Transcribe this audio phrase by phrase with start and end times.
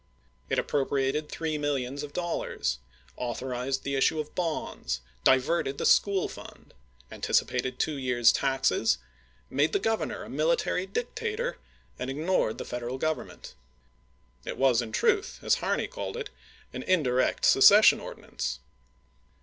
[0.49, 2.79] It appropriated three millions of dollars;
[3.17, 6.73] authorized the issue of bonds; diverted the school fund;
[7.11, 8.97] anticipated two years' taxes;
[9.51, 11.59] made the governor a military dictator,
[11.99, 13.53] and ignored the Federal Grovernment.
[14.43, 16.31] It was in truth, as Harney called it,"
[16.73, 18.57] an indu'ect secession ordinance."